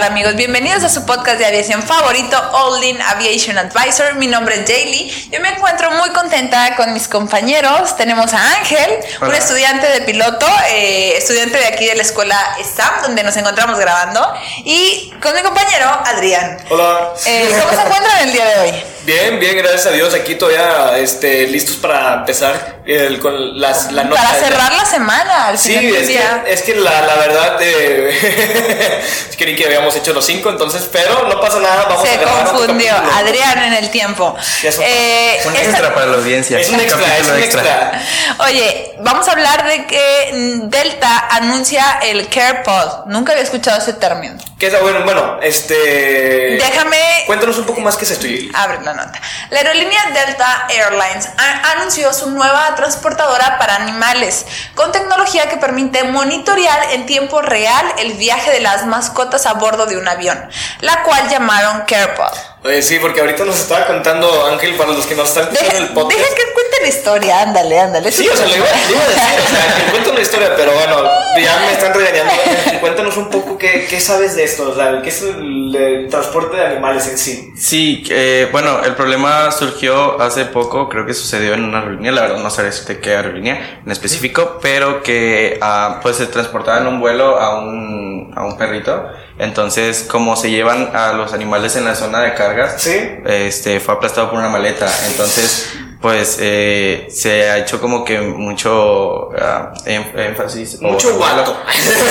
[0.00, 0.34] Tal amigos?
[0.34, 4.14] Bienvenidos a su podcast de aviación favorito, All In Aviation Advisor.
[4.14, 5.28] Mi nombre es Jaylee.
[5.30, 7.96] Yo me encuentro muy contenta con mis compañeros.
[7.96, 13.02] Tenemos a Ángel, un estudiante de piloto, eh, estudiante de aquí de la escuela STAM,
[13.02, 14.26] donde nos encontramos grabando.
[14.64, 16.58] Y con mi compañero, Adrián.
[16.70, 17.12] Hola.
[17.26, 18.84] Eh, ¿Cómo se encuentran el día de hoy?
[19.04, 20.14] Bien, bien, gracias a Dios.
[20.14, 24.22] Aquí todavía este, listos para empezar el, con las, la nota.
[24.22, 29.02] Para cerrar la semana, al Sí, es que, es que la, la verdad, eh,
[29.38, 31.86] creí que habíamos hecho los cinco, entonces, pero no pasa nada.
[31.88, 34.36] Vamos Se confundió Adrián en el tiempo.
[34.62, 36.60] Eh, es un extra para la audiencia.
[36.60, 38.02] Es un extra, es un extra.
[38.40, 43.06] Oye, vamos a hablar de que Delta anuncia el CarePod.
[43.06, 44.36] Nunca había escuchado ese término.
[44.58, 45.04] ¿Qué es bueno?
[45.04, 46.58] Bueno, este.
[46.60, 46.98] Déjame.
[47.26, 48.26] Cuéntanos un poco más qué es esto.
[48.54, 49.20] Abre la nota.
[49.50, 51.28] La aerolínea Delta Airlines
[51.76, 58.14] anunció su nueva transportadora para animales, con tecnología que permite monitorear en tiempo real el
[58.14, 60.48] viaje de las mascotas a bordo de un avión,
[60.80, 62.49] la cual llamaron CarePod.
[62.62, 65.88] Oye, sí, porque ahorita nos estaba contando Ángel para los que nos están escuchando el
[65.94, 66.20] podcast.
[66.20, 68.12] Deja que cuente la historia, ándale, ándale.
[68.12, 71.02] Sí, o sea, le iba, a decir, o sea, que cuente una historia, pero bueno,
[71.42, 72.32] ya me están regañando.
[72.80, 76.66] Cuéntanos un poco qué, qué sabes de esto, o sea, qué es el, transporte de
[76.66, 77.52] animales en sí.
[77.56, 82.22] Sí, eh, bueno, el problema surgió hace poco, creo que sucedió en una aerolínea, la
[82.22, 86.88] verdad no sé de qué aerolínea en específico, pero que uh, pues se transportaba en
[86.88, 89.08] un vuelo a un, a un perrito
[89.40, 94.28] entonces, como se llevan a los animales en la zona de cargas, este, fue aplastado
[94.28, 94.86] por una maleta.
[95.08, 101.54] Entonces, pues eh, se ha hecho como que mucho uh, énfasis mucho guato.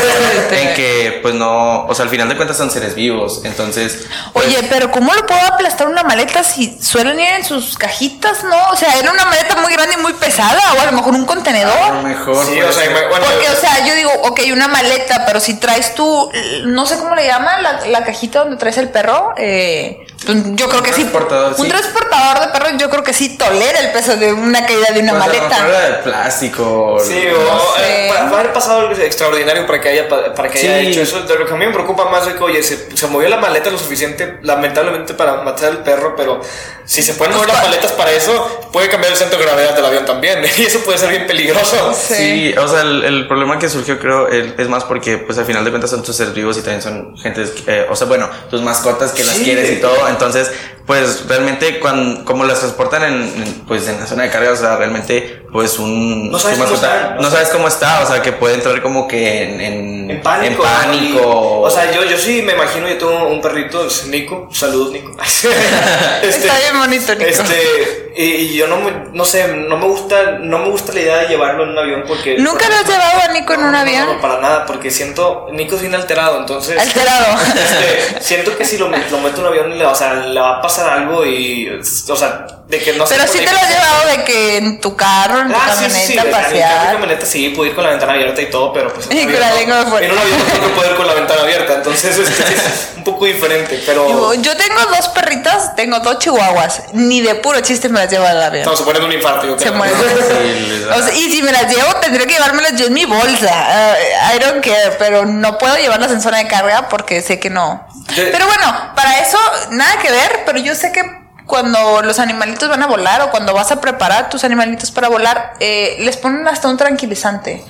[0.51, 4.45] en que pues no o sea al final de cuentas son seres vivos entonces pues
[4.45, 8.69] oye pero cómo lo puedo aplastar una maleta si suelen ir en sus cajitas no
[8.71, 11.25] o sea era una maleta muy grande y muy pesada o a lo mejor un
[11.25, 11.77] contenedor.
[11.77, 15.25] A lo mejor sí o sea bueno, porque o sea yo digo ok una maleta
[15.25, 16.29] pero si traes tú
[16.65, 20.83] no sé cómo le llaman la, la cajita donde traes el perro eh, yo creo
[20.83, 21.09] que sí.
[21.57, 24.99] Un transportador de perros, yo creo que sí tolera el peso de una caída de
[25.01, 25.67] una pues maleta.
[25.67, 26.97] de plástico.
[27.01, 31.19] Sí, o eh, haber pasado algo extraordinario para que haya, para que haya hecho eso.
[31.19, 33.69] lo que a mí me preocupa más es que, oye, se, se, movió la maleta
[33.69, 36.41] lo suficiente, lamentablemente, para matar al perro, pero
[36.89, 39.85] si se pueden mover las maletas para eso, puede cambiar el centro de gravedad del
[39.85, 40.39] avión también.
[40.59, 41.93] Y eso puede ser bien peligroso.
[41.93, 45.69] Sí, o sea, el, problema que surgió, creo, es más porque, pues al final de
[45.69, 49.11] cuentas, son tus seres vivos y también son gente, eh, o sea, bueno, tus mascotas
[49.11, 50.51] que las quieres y todo entonces,
[50.89, 54.75] pues realmente cuando, como las transportan en, pues en la zona de carga, o sea,
[54.75, 56.31] realmente pues un...
[56.31, 59.43] No sabes, cómo está, no, sabes cómo está, o sea, que puede entrar como que
[59.43, 60.09] en...
[60.09, 60.63] En, pánico.
[60.63, 61.61] En pánico.
[61.61, 65.15] o sea, yo, yo sí me imagino, yo tengo un perrito, es Nico, saludos Nico.
[65.23, 67.29] este, está bien bonito Nico.
[67.29, 71.17] Este, y, yo no me, no sé, no me gusta, no me gusta la idea
[71.17, 72.37] de llevarlo en un avión porque...
[72.37, 74.07] ¿Nunca lo has llevado a Nico en un avión?
[74.07, 76.79] No, para nada, porque siento, Nico es bien alterado, entonces...
[76.79, 77.37] Alterado.
[77.59, 80.61] Este, siento que si lo, lo meto en un avión, o sea, le va a
[80.61, 84.23] pasar algo y, o sea, de que no Pero sí te lo has llevado de
[84.23, 86.71] que en tu carro, en tu ah, camioneta, sí, sí, pasear.
[86.71, 89.07] En mi camioneta sí, pude ir con la ventana abierta y todo, pero pues.
[89.09, 90.05] Y con la lengua afuera.
[90.05, 93.25] En un avión no tengo que poder con la ventana abierta, entonces es un poco
[93.25, 94.35] diferente, pero.
[94.35, 96.83] Yo tengo dos perritas, tengo dos chihuahuas.
[96.93, 98.65] Ni de puro chiste me las llevo al avión.
[98.65, 99.97] No, se ponen un infarto, yo Se mueren.
[100.95, 103.95] o sea, y si me las llevo, tendría que llevármelas yo en mi bolsa.
[103.95, 107.49] Uh, I don't care, pero no puedo llevarlas en zona de carga porque sé que
[107.49, 107.88] no.
[108.15, 109.37] Pero bueno, para eso,
[109.71, 111.03] nada que ver, pero yo sé que
[111.45, 115.53] cuando los animalitos van a volar o cuando vas a preparar tus animalitos para volar,
[115.59, 117.65] eh, les ponen hasta un tranquilizante.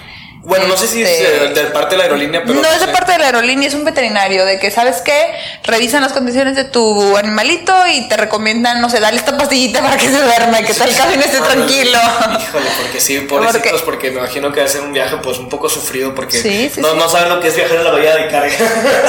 [0.50, 2.60] Bueno, no sé si es este, de, parte de la aerolínea, pero.
[2.60, 5.32] No, es de parte de la aerolínea, es un veterinario, de que, ¿sabes qué?
[5.64, 9.98] Revisan las condiciones de tu animalito y te recomiendan, no sé, dale esta pastillita para
[9.98, 12.00] que se duerme, que tal cabina esté tranquilo.
[12.42, 15.50] Híjole, porque sí, pobrecitos, porque me imagino que va a ser un viaje, pues, un
[15.50, 18.58] poco sufrido, porque no, no saben lo que es viajar en la bahía de carga.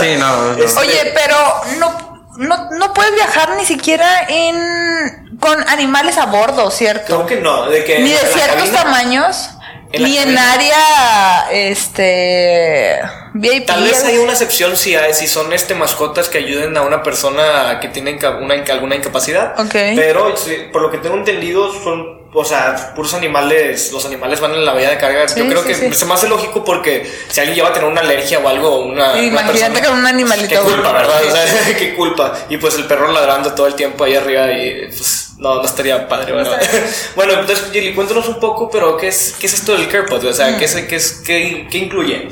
[0.01, 0.53] Sí, no.
[0.63, 1.37] Este, Oye, pero
[1.79, 7.07] no no, no puedes viajar ni siquiera en con animales a bordo, ¿cierto?
[7.07, 9.51] Creo que no, de que ni de ciertos tamaños.
[9.93, 13.01] Ni en área este
[13.35, 13.67] VIP.
[13.67, 17.03] Tal vez hay una excepción si hay, si son este mascotas que ayuden a una
[17.03, 19.59] persona que tiene una, alguna incapacidad.
[19.59, 19.97] Okay.
[19.97, 20.35] Pero
[20.73, 24.73] por lo que tengo entendido son o sea, puros animales, los animales van en la
[24.75, 25.27] vía de carga.
[25.35, 28.39] Yo creo que se me hace lógico porque si alguien lleva a tener una alergia
[28.39, 29.21] o algo, una.
[29.21, 30.49] Imagínate con un animalito.
[30.49, 31.21] Qué culpa, ¿verdad?
[31.27, 32.33] O sea, qué culpa.
[32.49, 36.07] Y pues el perro ladrando todo el tiempo ahí arriba y pues no, no estaría
[36.07, 36.61] padre, ¿verdad?
[37.17, 40.25] bueno, entonces, Jelly, cuéntanos un poco, pero ¿qué es, qué es esto del CarePod?
[40.27, 42.29] O sea, ¿qué, es, qué, es, qué, qué incluye?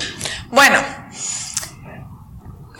[0.50, 0.78] Bueno,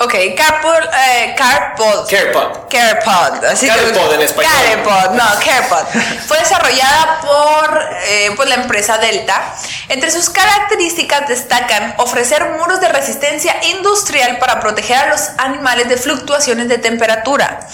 [0.00, 2.08] Ok, Carpod, eh, Carpod.
[2.08, 2.68] CarePod.
[2.70, 3.44] CarePod.
[3.46, 4.52] Así CarePod en español.
[4.52, 5.86] CarePod, no, CarePod.
[6.28, 9.56] Fue desarrollada por eh, pues, la empresa Delta.
[9.88, 15.96] Entre sus características destacan ofrecer muros de resistencia industrial para proteger a los animales de
[15.96, 17.66] fluctuaciones de temperatura,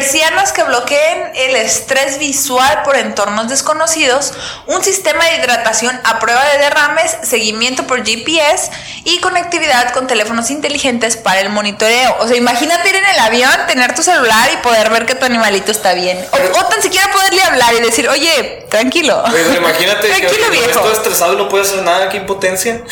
[0.00, 4.32] persianas que bloqueen el estrés visual por entornos desconocidos,
[4.66, 8.70] un sistema de hidratación a prueba de derrames, seguimiento por GPS
[9.04, 11.80] y conectividad con teléfonos inteligentes para el monitoreo
[12.18, 15.24] o sea, imagínate ir en el avión, tener tu celular y poder ver que tu
[15.24, 16.24] animalito está bien.
[16.32, 19.22] O, tan siquiera poderle hablar y decir, oye, tranquilo.
[19.56, 20.68] imagínate tranquilo, que, viejo.
[20.68, 22.82] estás estresado y no puedes hacer nada, qué impotencia.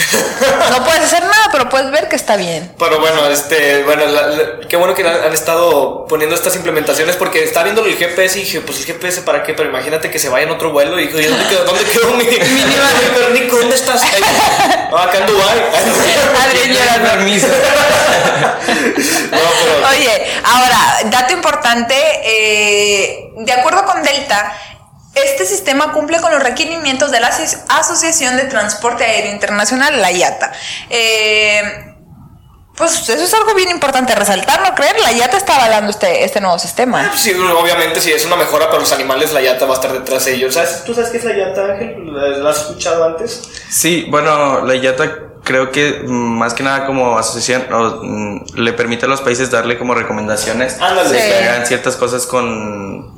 [0.71, 2.73] No puedes hacer nada, pero puedes ver que está bien.
[2.79, 4.05] Pero bueno, este, bueno,
[4.69, 8.61] qué bueno que han, estado poniendo estas implementaciones porque está viendo el GPS y dije,
[8.61, 11.19] pues el GPS para qué, pero imagínate que se vaya en otro vuelo y dijo,
[11.19, 12.25] ¿dónde quedó, dónde quedó mi,
[13.35, 14.03] mi, Nico, ¿dónde estás?
[14.03, 15.63] acá en Dubai.
[16.45, 17.11] Adrián llorando.
[17.11, 17.47] permiso.
[19.91, 24.53] Oye, ahora, dato importante, eh, de acuerdo con Delta,
[25.15, 27.31] este sistema cumple con los requerimientos de la
[27.69, 30.53] Asociación de Transporte Aéreo Internacional, la IATA.
[30.91, 31.88] Eh,
[32.79, 34.95] pues eso es algo bien importante resaltar, ¿no creen?
[35.03, 37.11] La IATA está avalando este, este nuevo sistema.
[37.13, 39.93] Ah, sí, obviamente, si es una mejora para los animales, la IATA va a estar
[39.93, 40.55] detrás de ellos.
[40.55, 40.85] ¿Sabes?
[40.85, 42.43] ¿Tú sabes qué es la IATA, Ángel?
[42.43, 43.43] ¿La has escuchado antes?
[43.69, 49.07] Sí, bueno, la IATA creo que mm, más que nada como asociación mm, le permite
[49.07, 53.18] a los países darle como recomendaciones de que hagan ciertas cosas con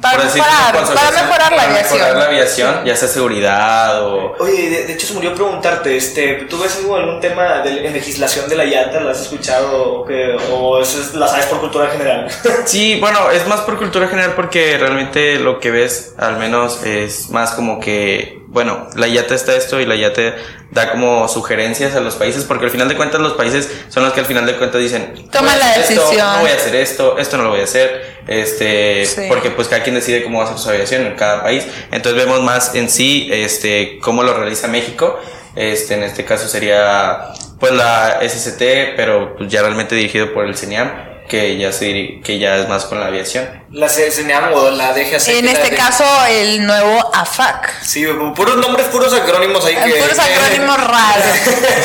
[0.00, 1.98] para, mejorar, para mejorar la aviación.
[1.98, 4.34] Mejorar la aviación, ya sea seguridad o...
[4.38, 8.56] Oye, de, hecho se murió preguntarte, este, ¿tú ves algún tema de, en legislación de
[8.56, 9.00] la IATA?
[9.00, 12.28] ¿La has escuchado o, que, o es, la sabes por cultura general?
[12.64, 17.30] sí, bueno, es más por cultura general porque realmente lo que ves al menos es
[17.30, 20.34] más como que, bueno, la IATA está esto y la IATA
[20.70, 24.12] da como sugerencias a los países, porque al final de cuentas los países son los
[24.12, 27.36] que al final de cuentas dicen, toma la decisión, no voy a hacer esto, esto
[27.36, 30.58] no lo voy a hacer, este, porque pues cada quien decide cómo va a hacer
[30.58, 35.18] su aviación en cada país, entonces vemos más en sí, este, cómo lo realiza México,
[35.56, 40.56] este, en este caso sería pues la SCT, pero pues ya realmente dirigido por el
[40.56, 43.48] CENIAM, que ya se que ya es más con la aviación.
[43.70, 45.28] La CNEAM o la DGAC.
[45.28, 47.82] En este caso, el nuevo AFAC.
[47.82, 50.00] Sí, puros nombres, puros acrónimos ahí que.
[50.00, 51.24] Puros acrónimos raros.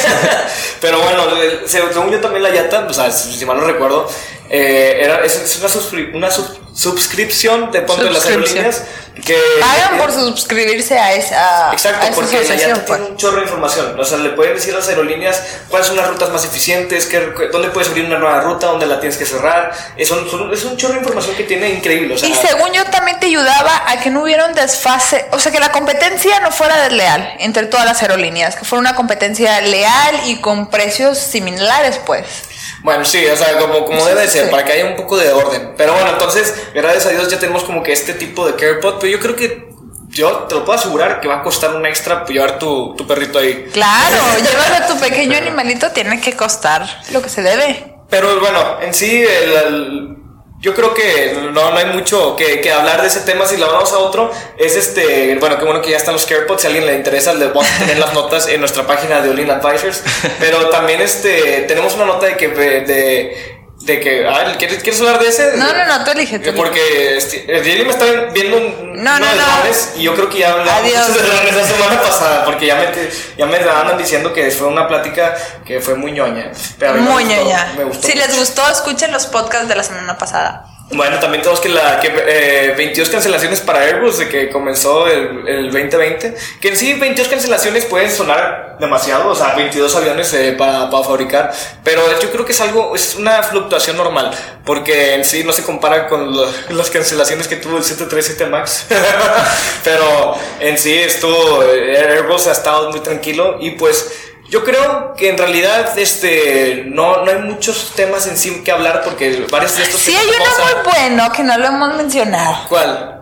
[0.81, 1.23] Pero bueno,
[1.67, 4.09] según yo también la YATA, o sea, si mal no recuerdo,
[4.50, 5.69] eh, era, es, una,
[6.13, 6.30] una
[6.74, 8.83] suscripción de ponte las aerolíneas
[9.24, 13.00] que pagan por suscribirse a esa exacto porque la tiene pues.
[13.00, 13.97] un chorro de información.
[13.97, 17.31] O sea le pueden decir a las aerolíneas cuáles son las rutas más eficientes qué,
[17.51, 19.71] dónde puedes abrir una nueva ruta dónde la tienes que cerrar.
[19.95, 23.27] Es un, es un chorro de información que tiene increíble y según yo también te
[23.27, 27.36] ayudaba a que no hubiera un desfase o sea que la competencia no fuera desleal
[27.39, 32.25] entre todas las aerolíneas que fuera una competencia leal y con precios similares pues
[32.85, 35.73] bueno, sí, o sea, como, como debe ser, para que haya un poco de orden.
[35.75, 39.11] Pero bueno, entonces, gracias a Dios ya tenemos como que este tipo de CarePod, pero
[39.11, 39.69] yo creo que
[40.09, 43.39] yo te lo puedo asegurar que va a costar un extra llevar tu, tu perrito
[43.39, 43.69] ahí.
[43.73, 47.95] Claro, llevar a tu pequeño animalito tiene que costar lo que se debe.
[48.07, 50.15] Pero bueno, en sí, el
[50.59, 53.45] yo creo que no, no hay mucho que, que, hablar de ese tema.
[53.45, 55.35] Si la vamos a otro, es este.
[55.35, 56.62] Bueno, qué bueno que ya están los CarePods.
[56.62, 59.30] Si a alguien le interesa, les vamos a tener las notas en nuestra página de
[59.30, 60.04] Olin Advisors.
[60.40, 63.55] Pero también este, tenemos una nota de que de,
[63.85, 65.57] de que, ah, ¿quieres, ¿quieres hablar de ese?
[65.57, 66.39] No, no, no, tú elige.
[66.54, 69.44] Porque este, me está viendo un, no, no, no.
[69.95, 72.87] y yo creo que ya hablamos de la semana pasada, porque ya me,
[73.37, 76.51] ya me andan diciendo que fue una plática que fue muy ñoña.
[76.99, 77.75] muy ñoña.
[78.01, 80.65] si les gustó, escuchen los podcasts de la semana pasada.
[80.92, 85.47] Bueno, también tenemos que la que, eh, 22 cancelaciones para Airbus de que comenzó el,
[85.47, 86.35] el, 2020.
[86.61, 91.04] Que en sí 22 cancelaciones pueden sonar demasiado, o sea, 22 aviones eh, para, para,
[91.04, 91.51] fabricar.
[91.83, 94.30] Pero yo creo que es algo, es una fluctuación normal,
[94.63, 96.31] porque en sí no se compara con
[96.69, 98.85] las cancelaciones que tuvo el 737 MAX.
[99.83, 105.30] pero en sí estuvo, eh, Airbus ha estado muy tranquilo y pues yo creo que
[105.30, 109.83] en realidad este no, no hay muchos temas en sí que hablar porque varios de
[109.83, 112.68] estos Sí, hay uno muy bueno que no lo hemos mencionado.
[112.69, 113.16] ¿Cuál?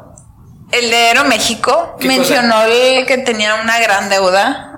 [0.72, 4.73] El de Aeroméxico mencionó que tenía una gran deuda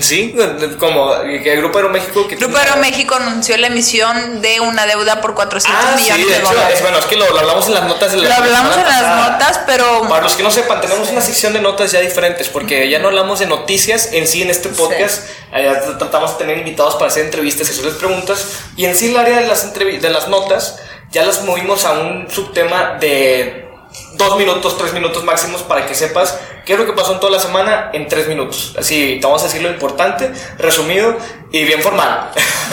[0.00, 0.34] sí,
[0.78, 2.26] como que el Grupo Aeroméxico.
[2.26, 6.30] Que Grupo Aeroméxico anunció la emisión de una deuda por 400 ah, millones sí, de,
[6.30, 6.74] de hecho, dólares.
[6.76, 8.88] Es, bueno, es que lo, lo, hablamos en las notas de la Lo hablamos en
[8.88, 10.08] las notas, pero.
[10.08, 13.08] Para los que no sepan, tenemos una sección de notas ya diferentes, porque ya no
[13.08, 15.28] hablamos de noticias en sí en este podcast.
[15.52, 18.60] Ya tratamos de tener invitados para hacer entrevistas y hacerles preguntas.
[18.76, 20.78] Y en sí, el área de las, de las notas
[21.10, 23.63] ya las movimos a un subtema de
[24.14, 27.32] dos minutos, tres minutos máximos para que sepas qué es lo que pasó en toda
[27.32, 28.74] la semana en tres minutos.
[28.78, 31.16] Así, te vamos a decir lo importante, resumido
[31.50, 32.30] y bien formal.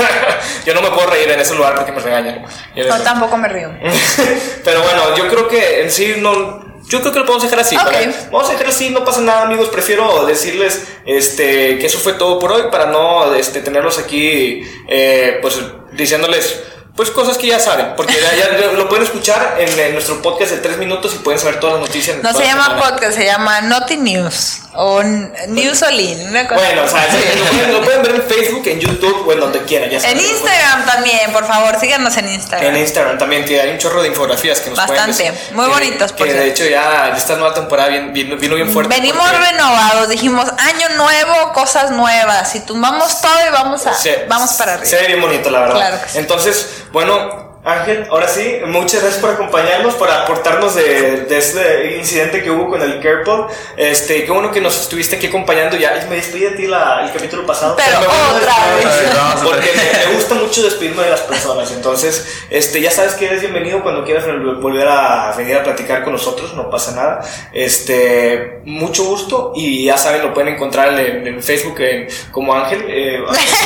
[0.65, 2.45] yo no me puedo reír en ese lugar porque me regañan.
[2.75, 3.71] No, tampoco me río.
[4.63, 6.71] Pero bueno, yo creo que en sí no.
[6.87, 7.77] Yo creo que lo podemos dejar así.
[7.77, 8.13] Okay.
[8.31, 9.69] Vamos a dejar así, no pasa nada, amigos.
[9.69, 15.37] Prefiero decirles este, que eso fue todo por hoy para no este, tenerlos aquí, eh,
[15.41, 15.59] pues
[15.93, 16.63] diciéndoles
[16.95, 20.51] pues cosas que ya saben, porque ya, ya lo pueden escuchar en, en, nuestro podcast
[20.51, 22.17] de tres minutos y pueden saber todas las noticias.
[22.21, 22.81] No se llama semana.
[22.81, 26.29] podcast, se llama Naughty News o News Olin.
[26.29, 29.27] Una cosa bueno, o sea, sí, lo, pueden, lo, pueden, ver en Facebook, en YouTube
[29.27, 29.89] o en donde quieran.
[29.89, 32.75] Ya en Instagram también, por favor, síganos en Instagram.
[32.75, 35.71] En Instagram también, que hay un chorro de infografías que nos Bastante, pueden muy que,
[35.71, 36.11] bonitos.
[36.13, 38.93] Que de hecho ya esta nueva temporada vino, vino bien fuerte.
[38.95, 39.51] Venimos porque...
[39.51, 44.73] renovados, dijimos año nuevo, cosas nuevas y tumbamos todo y vamos a, se, vamos para
[44.73, 44.89] arriba.
[44.89, 45.75] Se ve bien bonito, la verdad.
[45.75, 46.17] Claro que sí.
[46.17, 52.41] Entonces, bueno, Ángel, ahora sí, muchas gracias por acompañarnos, por aportarnos de, de este incidente
[52.41, 53.51] que hubo con el CarePod.
[53.77, 55.77] Este, qué bueno que nos estuviste aquí acompañando.
[55.77, 57.75] Ya me despedí de ti la, el capítulo pasado.
[57.75, 59.43] Pero, me otra vez.
[59.43, 61.71] Porque me, me, gusta mucho despedirme de las personas.
[61.71, 66.13] Entonces, este, ya sabes que eres bienvenido cuando quieras volver a venir a platicar con
[66.13, 67.21] nosotros, no pasa nada.
[67.53, 72.85] Este, mucho gusto y ya saben, lo pueden encontrar en, en Facebook en, como Ángel.
[72.87, 73.19] Eh,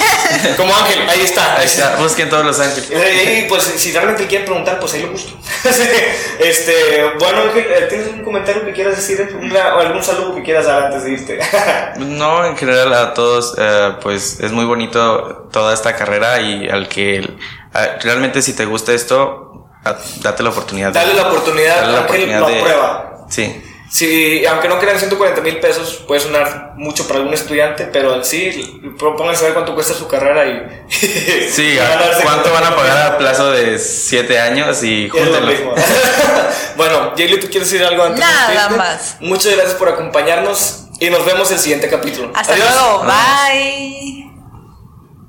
[0.57, 1.59] como Ángel, ahí está.
[1.59, 2.89] Ahí está, busquen todos los ángeles.
[2.91, 5.37] Y pues si realmente quieren preguntar, pues ahí lo busco.
[6.39, 6.73] este,
[7.19, 9.29] bueno, Ángel, ¿tienes un comentario que quieras decir?
[9.31, 11.39] O algún saludo que quieras dar antes de irte?
[11.99, 16.89] no, en general a todos, eh, pues es muy bonito toda esta carrera y al
[16.89, 17.27] que eh,
[18.01, 19.67] realmente si te gusta esto,
[20.23, 20.91] date la oportunidad.
[20.91, 23.25] Dale la oportunidad, dale la oportunidad de, prueba.
[23.29, 23.63] Sí.
[23.95, 28.25] Sí, aunque no crean 140 mil pesos, puede sonar mucho para algún estudiante, pero en
[28.25, 30.85] sí, pónganse a ver cuánto cuesta su carrera y.
[31.49, 31.77] Sí,
[32.21, 35.49] cuánto van a pagar a plazo de 7 años y júntenlo.
[36.75, 38.19] bueno, Jaylee, ¿tú quieres decir algo antes?
[38.19, 39.15] Nada más.
[39.21, 42.33] Muchas gracias por acompañarnos y nos vemos en el siguiente capítulo.
[42.35, 42.67] Hasta Adiós.
[42.73, 44.25] luego, bye.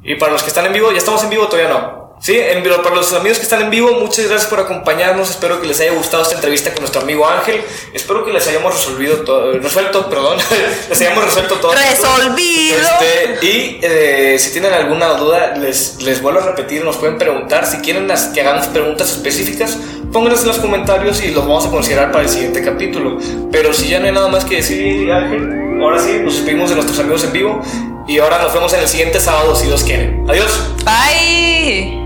[0.02, 1.95] Y para los que están en vivo, ¿ya estamos en vivo todavía no?
[2.18, 5.30] Sí, en, para los amigos que están en vivo, muchas gracias por acompañarnos.
[5.30, 7.62] Espero que les haya gustado esta entrevista con nuestro amigo Ángel.
[7.92, 10.38] Espero que les hayamos resolvido todo, resuelto, perdón,
[10.88, 11.72] les hayamos resuelto todo.
[11.72, 12.78] Resolvido.
[12.78, 17.66] Este, y eh, si tienen alguna duda, les, les vuelvo a repetir, nos pueden preguntar.
[17.66, 19.76] Si quieren las, que hagamos preguntas específicas,
[20.10, 23.18] pónganlas en los comentarios y los vamos a considerar para el siguiente capítulo.
[23.52, 26.76] Pero si ya no hay nada más que decir, Ángel, ahora sí, nos despedimos de
[26.76, 27.62] nuestros amigos en vivo.
[28.08, 30.16] Y ahora nos vemos en el siguiente sábado, si Dios quiere.
[30.28, 30.60] Adiós.
[30.84, 32.05] Bye.